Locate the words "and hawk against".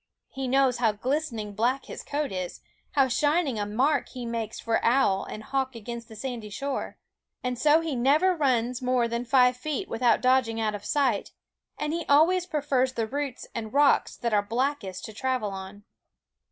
5.25-6.07